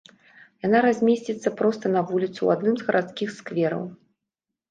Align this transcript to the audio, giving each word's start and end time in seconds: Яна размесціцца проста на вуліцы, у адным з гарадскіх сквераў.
Яна 0.67 0.79
размесціцца 0.85 1.49
проста 1.59 1.85
на 1.95 2.01
вуліцы, 2.11 2.39
у 2.47 2.51
адным 2.55 2.75
з 2.79 2.87
гарадскіх 2.87 3.29
сквераў. 3.37 3.83